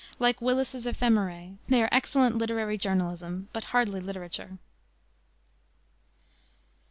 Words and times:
Like 0.17 0.41
Willis's 0.41 0.87
Ephemerae, 0.87 1.57
they 1.69 1.83
are 1.83 1.89
excellent 1.91 2.35
literary 2.35 2.75
journalism, 2.75 3.49
but 3.53 3.65
hardly 3.65 3.99
literature. 3.99 4.57